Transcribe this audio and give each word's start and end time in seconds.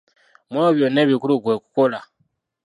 Mu 0.51 0.57
ebyo 0.61 0.73
byonna 0.77 0.99
ekikulu 1.03 1.33
kwe 1.43 1.53
kukola. 1.63 1.99